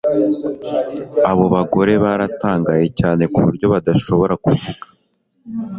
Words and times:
Abo 1.31 1.45
bagore 1.55 1.93
baratangaye 2.03 2.85
cyane 2.99 3.23
kuburyo 3.33 3.65
badashobora 3.73 4.33
kuvuga 4.45 4.85